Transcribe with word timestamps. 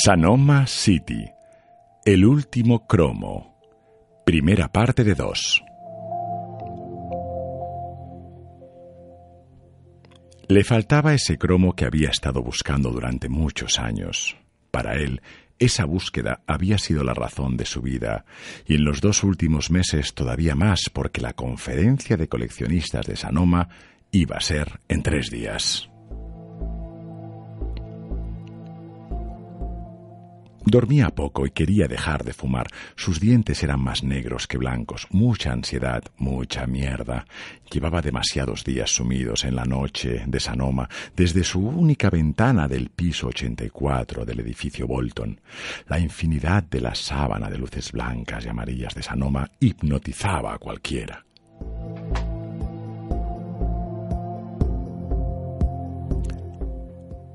Sanoma 0.00 0.64
City. 0.68 1.28
El 2.04 2.24
último 2.24 2.86
cromo. 2.86 3.58
Primera 4.24 4.68
parte 4.68 5.02
de 5.02 5.16
dos. 5.16 5.60
Le 10.46 10.62
faltaba 10.62 11.14
ese 11.14 11.36
cromo 11.36 11.74
que 11.74 11.84
había 11.84 12.10
estado 12.10 12.42
buscando 12.44 12.90
durante 12.90 13.28
muchos 13.28 13.80
años. 13.80 14.36
Para 14.70 14.94
él, 14.94 15.20
esa 15.58 15.84
búsqueda 15.84 16.42
había 16.46 16.78
sido 16.78 17.02
la 17.02 17.14
razón 17.14 17.56
de 17.56 17.66
su 17.66 17.82
vida, 17.82 18.24
y 18.66 18.76
en 18.76 18.84
los 18.84 19.00
dos 19.00 19.24
últimos 19.24 19.72
meses 19.72 20.14
todavía 20.14 20.54
más 20.54 20.90
porque 20.92 21.20
la 21.20 21.32
conferencia 21.32 22.16
de 22.16 22.28
coleccionistas 22.28 23.04
de 23.04 23.16
Sanoma 23.16 23.68
iba 24.12 24.36
a 24.36 24.40
ser 24.40 24.78
en 24.86 25.02
tres 25.02 25.28
días. 25.28 25.90
Dormía 30.68 31.08
poco 31.08 31.46
y 31.46 31.50
quería 31.50 31.88
dejar 31.88 32.24
de 32.24 32.34
fumar. 32.34 32.66
Sus 32.94 33.20
dientes 33.20 33.62
eran 33.62 33.80
más 33.80 34.02
negros 34.02 34.46
que 34.46 34.58
blancos. 34.58 35.06
Mucha 35.10 35.50
ansiedad, 35.50 36.04
mucha 36.18 36.66
mierda. 36.66 37.24
Llevaba 37.72 38.02
demasiados 38.02 38.64
días 38.64 38.90
sumidos 38.90 39.44
en 39.44 39.56
la 39.56 39.64
noche 39.64 40.24
de 40.26 40.40
Sanoma 40.40 40.86
desde 41.16 41.42
su 41.42 41.60
única 41.60 42.10
ventana 42.10 42.68
del 42.68 42.90
piso 42.90 43.28
84 43.28 44.26
del 44.26 44.40
edificio 44.40 44.86
Bolton. 44.86 45.40
La 45.88 45.98
infinidad 45.98 46.64
de 46.64 46.82
la 46.82 46.94
sábana 46.94 47.48
de 47.48 47.56
luces 47.56 47.90
blancas 47.90 48.44
y 48.44 48.50
amarillas 48.50 48.94
de 48.94 49.02
Sanoma 49.02 49.50
hipnotizaba 49.60 50.52
a 50.52 50.58
cualquiera. 50.58 51.24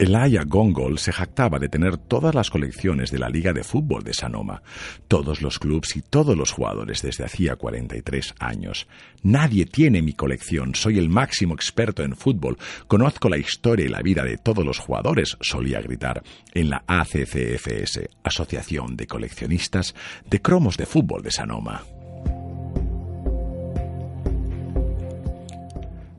Elaya 0.04 0.44
Gongol 0.44 1.00
se 1.00 1.14
jactaba 1.14 1.60
de 1.60 1.70
tener 1.70 1.96
todas 1.96 2.36
las 2.36 2.50
colecciones 2.50 3.10
de 3.10 3.20
la 3.20 3.30
Liga 3.30 3.54
de 3.54 3.64
Fútbol 3.64 4.04
de 4.04 4.14
Sanoma, 4.14 4.62
todos 5.08 5.42
los 5.42 5.60
clubes 5.60 5.96
y 5.96 6.02
todos 6.02 6.36
los 6.36 6.52
jugadores 6.52 7.02
desde 7.02 7.24
hacía 7.24 7.56
43 7.56 8.36
años. 8.38 8.86
Nadie 9.22 9.66
tiene 9.66 10.02
mi 10.02 10.12
colección, 10.12 10.76
soy 10.76 11.00
el 11.00 11.08
máximo 11.08 11.54
experto 11.54 12.04
en 12.04 12.18
fútbol, 12.18 12.58
conozco 12.88 13.30
la 13.30 13.38
historia 13.38 13.86
y 13.86 13.90
la 13.90 14.02
vida 14.02 14.26
de 14.26 14.38
todos 14.38 14.66
los 14.66 14.78
jugadores, 14.78 15.38
solía 15.40 15.80
gritar 15.80 16.22
en 16.54 16.70
la 16.70 16.84
ACCFS, 16.86 18.02
Asociación 18.26 18.98
de 18.98 19.08
Coleccionistas 19.08 19.96
de 20.30 20.42
Cromos 20.42 20.76
de 20.76 20.86
Fútbol 20.86 21.24
de 21.24 21.32
Sanoma. 21.32 21.82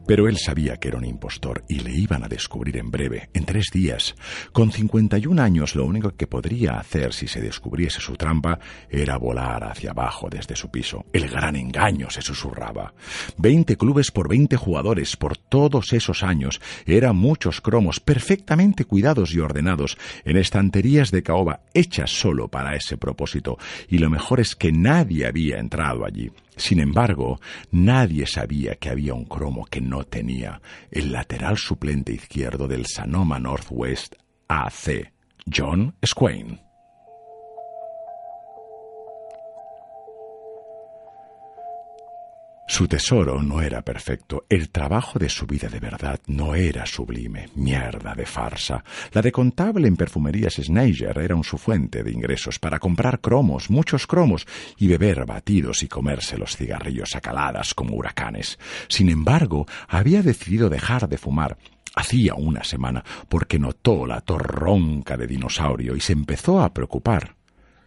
Pero 0.06 0.28
él 0.28 0.36
sabía 0.38 0.76
que 0.76 0.88
era 0.88 0.98
un 0.98 1.04
impostor 1.04 1.64
y 1.68 1.80
le 1.80 1.92
iban 1.92 2.24
a 2.24 2.28
descubrir 2.28 2.76
en 2.76 2.90
breve, 2.90 3.30
en 3.32 3.44
tres 3.44 3.66
días. 3.72 4.14
Con 4.52 4.70
51 4.70 5.40
años 5.40 5.74
lo 5.74 5.84
único 5.84 6.10
que 6.10 6.26
podría 6.26 6.78
hacer 6.78 7.12
si 7.12 7.26
se 7.26 7.40
descubriese 7.40 8.00
su 8.00 8.16
trampa 8.16 8.58
era 8.90 9.16
volar 9.16 9.64
hacia 9.64 9.90
abajo 9.90 10.28
desde 10.30 10.56
su 10.56 10.70
piso. 10.70 11.04
El 11.12 11.28
gran 11.28 11.56
engaño 11.56 12.10
se 12.10 12.22
susurraba. 12.22 12.94
Veinte 13.38 13.76
clubes 13.76 14.10
por 14.10 14.28
veinte 14.28 14.56
jugadores 14.56 15.16
por 15.16 15.36
todos 15.36 15.92
esos 15.92 16.22
años. 16.22 16.60
Eran 16.86 17.16
muchos 17.16 17.60
cromos 17.60 18.00
perfectamente 18.00 18.84
cuidados 18.84 19.34
y 19.34 19.40
ordenados 19.40 19.96
en 20.24 20.36
estanterías 20.36 21.10
de 21.10 21.22
caoba 21.22 21.60
hechas 21.72 22.10
solo 22.10 22.48
para 22.48 22.76
ese 22.76 22.96
propósito. 22.96 23.58
Y 23.88 23.98
lo 23.98 24.10
mejor 24.10 24.40
es 24.40 24.54
que 24.54 24.72
nadie 24.72 25.26
había 25.26 25.58
entrado 25.58 26.04
allí. 26.04 26.30
Sin 26.56 26.80
embargo, 26.80 27.40
nadie 27.70 28.26
sabía 28.26 28.76
que 28.76 28.90
había 28.90 29.14
un 29.14 29.24
cromo 29.24 29.64
que 29.66 29.80
no 29.80 30.04
tenía 30.04 30.60
el 30.90 31.12
lateral 31.12 31.58
suplente 31.58 32.12
izquierdo 32.12 32.68
del 32.68 32.86
Sanoma 32.86 33.38
Northwest 33.38 34.14
AC, 34.48 35.12
John 35.52 35.94
Swain. 36.02 36.60
Su 42.74 42.88
tesoro 42.88 43.40
no 43.40 43.62
era 43.62 43.82
perfecto, 43.82 44.46
el 44.48 44.70
trabajo 44.70 45.16
de 45.16 45.28
su 45.28 45.46
vida 45.46 45.68
de 45.68 45.78
verdad 45.78 46.18
no 46.26 46.56
era 46.56 46.84
sublime, 46.86 47.48
mierda 47.54 48.16
de 48.16 48.26
farsa. 48.26 48.82
La 49.12 49.22
de 49.22 49.30
contable 49.30 49.86
en 49.86 49.94
perfumerías 49.94 50.54
Schneider 50.54 51.16
era 51.18 51.40
su 51.44 51.56
fuente 51.56 52.02
de 52.02 52.10
ingresos 52.10 52.58
para 52.58 52.80
comprar 52.80 53.20
cromos, 53.20 53.70
muchos 53.70 54.08
cromos, 54.08 54.44
y 54.76 54.88
beber 54.88 55.24
batidos 55.24 55.84
y 55.84 55.86
comerse 55.86 56.36
los 56.36 56.56
cigarrillos 56.56 57.14
a 57.14 57.20
caladas 57.20 57.74
como 57.74 57.94
huracanes. 57.94 58.58
Sin 58.88 59.08
embargo, 59.08 59.66
había 59.86 60.22
decidido 60.22 60.68
dejar 60.68 61.08
de 61.08 61.16
fumar, 61.16 61.56
hacía 61.94 62.34
una 62.34 62.64
semana, 62.64 63.04
porque 63.28 63.60
notó 63.60 64.04
la 64.04 64.20
torronca 64.20 65.16
de 65.16 65.28
dinosaurio 65.28 65.94
y 65.94 66.00
se 66.00 66.12
empezó 66.12 66.60
a 66.60 66.74
preocupar. 66.74 67.36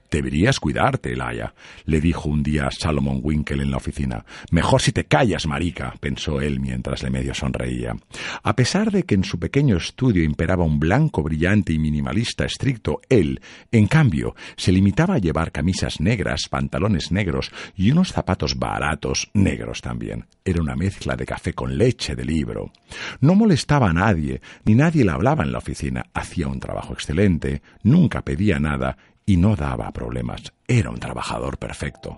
Deberías 0.09 0.59
cuidarte, 0.59 1.13
Elaya, 1.13 1.53
le 1.85 1.99
dijo 1.99 2.29
un 2.29 2.41
día 2.41 2.69
Salomon 2.71 3.19
Winkle 3.21 3.61
en 3.61 3.71
la 3.71 3.77
oficina. 3.77 4.25
Mejor 4.51 4.81
si 4.81 4.93
te 4.93 5.05
callas, 5.05 5.47
marica, 5.47 5.93
pensó 5.99 6.39
él 6.39 6.59
mientras 6.59 7.03
le 7.03 7.09
medio 7.09 7.33
sonreía. 7.33 7.95
A 8.43 8.55
pesar 8.55 8.91
de 8.91 9.03
que 9.03 9.15
en 9.15 9.25
su 9.25 9.37
pequeño 9.37 9.75
estudio 9.75 10.23
imperaba 10.23 10.63
un 10.63 10.79
blanco 10.79 11.23
brillante 11.23 11.73
y 11.73 11.79
minimalista 11.79 12.45
estricto, 12.45 13.01
él, 13.09 13.41
en 13.71 13.87
cambio, 13.87 14.35
se 14.55 14.71
limitaba 14.71 15.15
a 15.15 15.19
llevar 15.19 15.51
camisas 15.51 15.99
negras, 15.99 16.47
pantalones 16.49 17.11
negros 17.11 17.51
y 17.75 17.91
unos 17.91 18.13
zapatos 18.13 18.57
baratos 18.57 19.29
negros 19.33 19.81
también. 19.81 20.25
Era 20.45 20.61
una 20.61 20.75
mezcla 20.75 21.17
de 21.17 21.25
café 21.25 21.53
con 21.53 21.77
leche 21.77 22.15
de 22.15 22.23
libro. 22.23 22.71
No 23.19 23.35
molestaba 23.35 23.89
a 23.89 23.93
nadie, 23.93 24.41
ni 24.63 24.75
nadie 24.75 25.03
le 25.03 25.11
hablaba 25.11 25.43
en 25.43 25.51
la 25.51 25.57
oficina. 25.57 26.05
Hacía 26.13 26.47
un 26.47 26.59
trabajo 26.59 26.93
excelente, 26.93 27.61
nunca 27.83 28.21
pedía 28.21 28.59
nada 28.59 28.97
y 29.27 29.37
no 29.37 29.55
daba 29.55 29.91
problemas. 29.91 30.41
Era 30.67 30.89
un 30.89 30.99
trabajador 30.99 31.59
perfecto. 31.59 32.17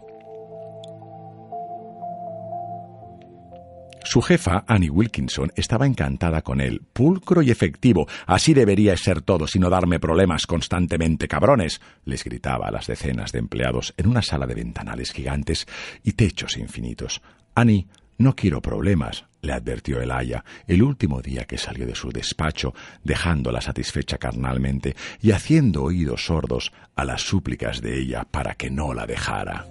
Su 4.06 4.22
jefa, 4.22 4.64
Annie 4.68 4.90
Wilkinson, 4.90 5.52
estaba 5.56 5.86
encantada 5.86 6.42
con 6.42 6.62
él, 6.62 6.82
pulcro 6.94 7.42
y 7.42 7.52
efectivo. 7.52 8.08
Así 8.26 8.54
debería 8.54 8.96
ser 8.96 9.22
todo, 9.22 9.46
sino 9.46 9.70
darme 9.70 10.00
problemas 10.00 10.48
constantemente, 10.48 11.28
cabrones, 11.28 11.82
les 12.06 12.24
gritaba 12.24 12.68
a 12.68 12.72
las 12.72 12.88
decenas 12.88 13.32
de 13.32 13.40
empleados 13.40 13.94
en 13.98 14.08
una 14.08 14.22
sala 14.22 14.48
de 14.48 14.56
ventanales 14.56 15.12
gigantes 15.12 15.68
y 16.04 16.14
techos 16.14 16.58
infinitos. 16.58 17.22
Annie 17.56 17.88
no 18.20 18.36
quiero 18.36 18.62
problemas, 18.62 19.26
le 19.42 19.54
advirtió 19.54 20.02
el 20.02 20.12
aya 20.12 20.44
el 20.68 20.84
último 20.84 21.22
día 21.22 21.46
que 21.46 21.58
salió 21.58 21.88
de 21.88 21.96
su 21.96 22.12
despacho, 22.12 22.74
dejándola 23.04 23.62
satisfecha 23.62 24.18
carnalmente 24.18 24.96
y 25.22 25.32
haciendo 25.32 25.84
oídos 25.84 26.26
sordos 26.26 26.74
a 26.96 27.06
las 27.06 27.22
súplicas 27.22 27.82
de 27.82 27.98
ella 27.98 28.26
para 28.30 28.56
que 28.56 28.70
no 28.70 28.94
la 28.94 29.08
dejara. 29.08 29.66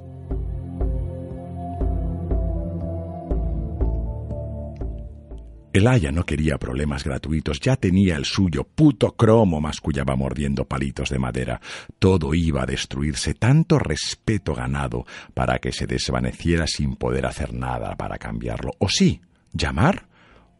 El 5.70 5.86
Aya 5.86 6.10
no 6.10 6.24
quería 6.24 6.56
problemas 6.56 7.04
gratuitos, 7.04 7.60
ya 7.60 7.76
tenía 7.76 8.16
el 8.16 8.24
suyo, 8.24 8.64
puto 8.64 9.12
cromo, 9.16 9.60
mascullaba 9.60 10.16
mordiendo 10.16 10.64
palitos 10.64 11.10
de 11.10 11.18
madera. 11.18 11.60
Todo 11.98 12.32
iba 12.32 12.62
a 12.62 12.66
destruirse, 12.66 13.34
tanto 13.34 13.78
respeto 13.78 14.54
ganado 14.54 15.04
para 15.34 15.58
que 15.58 15.72
se 15.72 15.86
desvaneciera 15.86 16.66
sin 16.66 16.96
poder 16.96 17.26
hacer 17.26 17.52
nada 17.52 17.94
para 17.96 18.16
cambiarlo. 18.16 18.72
O 18.78 18.88
sí, 18.88 19.20
llamar 19.52 20.08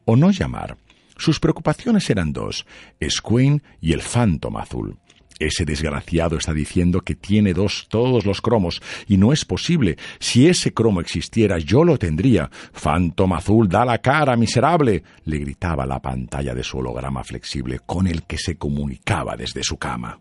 o 0.05 0.15
no 0.15 0.31
llamar. 0.31 0.77
Sus 1.17 1.41
preocupaciones 1.41 2.09
eran 2.11 2.33
dos, 2.33 2.67
Squin 3.03 3.63
y 3.81 3.95
el 3.95 4.03
Phantom 4.03 4.59
Azul. 4.59 4.99
Ese 5.39 5.65
desgraciado 5.65 6.37
está 6.37 6.53
diciendo 6.53 7.01
que 7.01 7.15
tiene 7.15 7.55
dos 7.55 7.87
todos 7.89 8.27
los 8.27 8.41
cromos 8.41 8.83
y 9.07 9.17
no 9.17 9.33
es 9.33 9.45
posible. 9.45 9.97
Si 10.19 10.49
ese 10.49 10.73
cromo 10.73 11.01
existiera, 11.01 11.59
yo 11.59 11.85
lo 11.85 11.99
tendría. 11.99 12.51
Phantom 12.73 13.33
azul, 13.33 13.69
da 13.69 13.85
la 13.85 13.99
cara, 13.99 14.37
miserable. 14.37 15.03
le 15.25 15.39
gritaba 15.39 15.87
la 15.87 16.01
pantalla 16.01 16.55
de 16.55 16.65
su 16.65 16.79
holograma 16.79 17.23
flexible 17.23 17.81
con 17.87 18.07
el 18.07 18.25
que 18.25 18.39
se 18.39 18.57
comunicaba 18.57 19.37
desde 19.37 19.63
su 19.63 19.77
cama. 19.77 20.19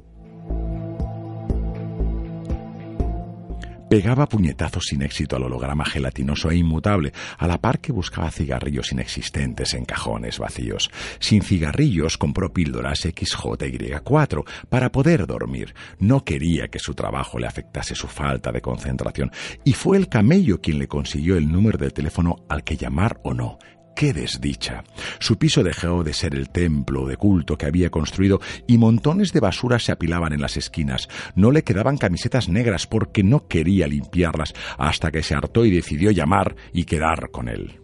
Pegaba 3.89 4.27
puñetazos 4.27 4.83
sin 4.89 5.01
éxito 5.01 5.37
al 5.37 5.43
holograma 5.43 5.85
gelatinoso 5.85 6.51
e 6.51 6.57
inmutable, 6.57 7.13
a 7.37 7.47
la 7.47 7.57
par 7.57 7.79
que 7.79 7.93
buscaba 7.93 8.31
cigarrillos 8.31 8.91
inexistentes 8.91 9.73
en 9.73 9.85
cajones 9.85 10.39
vacíos. 10.39 10.91
Sin 11.19 11.41
cigarrillos 11.41 12.17
compró 12.17 12.51
píldoras 12.51 13.05
XJY4 13.05 14.43
para 14.67 14.91
poder 14.91 15.25
dormir. 15.25 15.73
No 15.99 16.25
quería 16.25 16.67
que 16.67 16.79
su 16.79 16.95
trabajo 16.95 17.39
le 17.39 17.47
afectase 17.47 17.95
su 17.95 18.07
falta 18.07 18.51
de 18.51 18.61
concentración, 18.61 19.31
y 19.63 19.71
fue 19.71 19.95
el 19.95 20.09
camello 20.09 20.59
quien 20.59 20.79
le 20.79 20.89
consiguió 20.89 21.37
el 21.37 21.49
número 21.49 21.77
de 21.77 21.91
teléfono 21.91 22.35
al 22.49 22.65
que 22.65 22.75
llamar 22.75 23.21
o 23.23 23.33
no. 23.33 23.57
¡Qué 23.97 24.13
desdicha! 24.13 24.83
Su 25.17 25.39
piso 25.39 25.63
dejó 25.63 26.03
de 26.03 26.13
ser 26.13 26.35
el 26.35 26.51
templo 26.51 27.07
de 27.07 27.17
culto 27.17 27.57
que 27.57 27.65
había 27.65 27.89
construido 27.89 28.39
y 28.67 28.77
montones 28.77 29.33
de 29.33 29.39
basura 29.39 29.79
se 29.79 29.91
apilaban 29.91 30.33
en 30.33 30.41
las 30.41 30.55
esquinas. 30.55 31.09
No 31.33 31.49
le 31.49 31.63
quedaban 31.63 31.97
camisetas 31.97 32.47
negras 32.47 32.85
porque 32.85 33.23
no 33.23 33.47
quería 33.47 33.87
limpiarlas 33.87 34.53
hasta 34.77 35.09
que 35.09 35.23
se 35.23 35.33
hartó 35.33 35.65
y 35.65 35.71
decidió 35.71 36.11
llamar 36.11 36.55
y 36.73 36.85
quedar 36.85 37.31
con 37.31 37.49
él. 37.49 37.81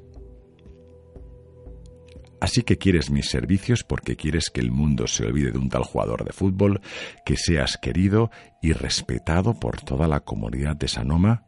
Así 2.40 2.62
que 2.62 2.78
quieres 2.78 3.10
mis 3.10 3.28
servicios 3.28 3.84
porque 3.84 4.16
quieres 4.16 4.52
que 4.52 4.62
el 4.62 4.70
mundo 4.70 5.08
se 5.08 5.26
olvide 5.26 5.52
de 5.52 5.58
un 5.58 5.70
tal 5.70 5.82
jugador 5.82 6.26
de 6.26 6.32
fútbol, 6.32 6.80
que 7.26 7.38
seas 7.38 7.80
querido 7.82 8.30
y 8.62 8.74
respetado 8.74 9.60
por 9.60 9.82
toda 9.82 10.08
la 10.08 10.20
comunidad 10.20 10.76
de 10.76 10.90
Sanoma 10.90 11.48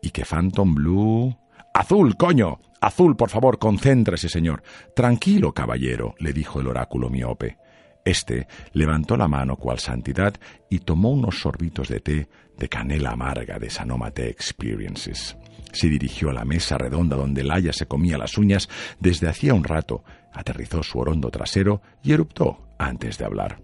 y 0.00 0.10
que 0.10 0.24
Phantom 0.24 0.76
Blue... 0.76 1.45
Azul, 1.76 2.16
coño. 2.16 2.58
Azul, 2.80 3.16
por 3.16 3.28
favor, 3.28 3.58
concéntrese, 3.58 4.30
señor. 4.30 4.62
Tranquilo, 4.94 5.52
caballero, 5.52 6.14
le 6.18 6.32
dijo 6.32 6.58
el 6.58 6.68
oráculo 6.68 7.10
miope. 7.10 7.58
Este 8.02 8.48
levantó 8.72 9.14
la 9.18 9.28
mano 9.28 9.56
cual 9.56 9.78
santidad 9.78 10.32
y 10.70 10.78
tomó 10.78 11.10
unos 11.10 11.38
sorbitos 11.38 11.88
de 11.88 12.00
té 12.00 12.28
de 12.56 12.68
canela 12.70 13.10
amarga 13.10 13.58
de 13.58 13.68
Sanomate 13.68 14.30
Experiences. 14.30 15.36
Se 15.70 15.88
dirigió 15.90 16.30
a 16.30 16.32
la 16.32 16.46
mesa 16.46 16.78
redonda 16.78 17.14
donde 17.14 17.44
Laia 17.44 17.74
se 17.74 17.84
comía 17.84 18.16
las 18.16 18.38
uñas 18.38 18.70
desde 18.98 19.28
hacía 19.28 19.52
un 19.52 19.64
rato, 19.64 20.02
aterrizó 20.32 20.82
su 20.82 20.98
orondo 20.98 21.28
trasero 21.28 21.82
y 22.02 22.14
eruptó 22.14 22.70
antes 22.78 23.18
de 23.18 23.26
hablar. 23.26 23.60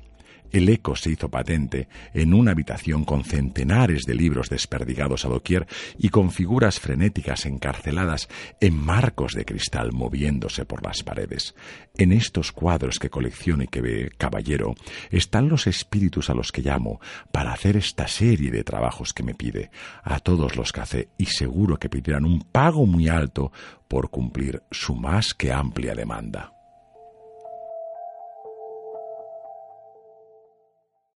El 0.52 0.68
eco 0.68 0.94
se 0.96 1.10
hizo 1.10 1.30
patente 1.30 1.88
en 2.12 2.34
una 2.34 2.52
habitación 2.52 3.04
con 3.04 3.24
centenares 3.24 4.02
de 4.02 4.14
libros 4.14 4.50
desperdigados 4.50 5.24
a 5.24 5.28
doquier 5.28 5.66
y 5.98 6.10
con 6.10 6.30
figuras 6.30 6.78
frenéticas 6.78 7.46
encarceladas 7.46 8.28
en 8.60 8.76
marcos 8.76 9.32
de 9.32 9.44
cristal 9.44 9.92
moviéndose 9.92 10.64
por 10.66 10.84
las 10.84 11.02
paredes. 11.02 11.54
En 11.96 12.12
estos 12.12 12.52
cuadros 12.52 12.98
que 12.98 13.10
colecciono 13.10 13.64
y 13.64 13.68
que 13.68 13.80
ve, 13.80 14.10
caballero, 14.16 14.74
están 15.10 15.48
los 15.48 15.66
espíritus 15.66 16.30
a 16.30 16.34
los 16.34 16.52
que 16.52 16.62
llamo 16.62 17.00
para 17.32 17.52
hacer 17.52 17.76
esta 17.76 18.06
serie 18.06 18.50
de 18.50 18.64
trabajos 18.64 19.12
que 19.14 19.22
me 19.22 19.34
pide, 19.34 19.70
a 20.02 20.20
todos 20.20 20.56
los 20.56 20.72
que 20.72 20.80
hace, 20.80 21.08
y 21.16 21.26
seguro 21.26 21.78
que 21.78 21.88
pedirán 21.88 22.24
un 22.24 22.40
pago 22.42 22.86
muy 22.86 23.08
alto 23.08 23.52
por 23.88 24.10
cumplir 24.10 24.62
su 24.70 24.94
más 24.94 25.34
que 25.34 25.52
amplia 25.52 25.94
demanda. 25.94 26.51